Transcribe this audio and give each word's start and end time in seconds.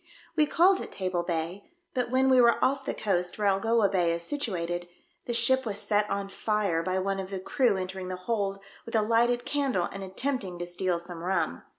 We 0.35 0.47
called 0.47 0.81
at 0.81 0.91
Table 0.91 1.21
Bay, 1.21 1.63
but 1.93 2.09
when 2.09 2.27
we 2.27 2.41
were 2.41 2.57
off 2.65 2.85
the 2.85 2.93
coast 2.95 3.37
where 3.37 3.45
Algoa 3.47 3.87
Bay 3.87 4.11
is 4.11 4.23
situated, 4.23 4.87
the 5.25 5.33
ship 5.35 5.63
was 5.63 5.77
set 5.77 6.09
on 6.09 6.27
fire 6.27 6.81
by 6.81 6.97
one 6.97 7.19
of 7.19 7.29
the 7.29 7.39
crew 7.39 7.77
entering 7.77 8.07
the 8.07 8.15
hold 8.15 8.57
with 8.83 8.95
a 8.95 9.03
lighted 9.03 9.45
candle 9.45 9.87
and 9.93 10.03
attempting 10.03 10.57
to 10.57 10.65
steal 10.65 10.97
some 10.99 11.21
rum. 11.23 11.61